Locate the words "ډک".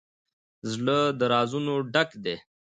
1.93-2.09